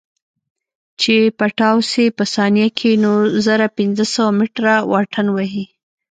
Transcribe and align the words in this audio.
چې 1.01 1.15
پټاو 1.37 1.77
سي 1.91 2.05
په 2.17 2.23
ثانيه 2.33 2.67
کښې 2.77 2.91
نو 3.03 3.13
زره 3.45 3.67
پنځه 3.77 4.05
سوه 4.13 4.29
مټره 4.37 4.75
واټن 4.91 5.27
وهي. 5.31 5.65